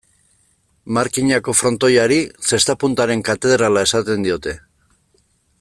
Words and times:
Markinako 0.97 1.55
frontoiari, 1.59 2.19
zesta-puntaren 2.53 3.23
katedrala 3.31 3.87
esaten 3.89 4.29
diote. 4.29 4.57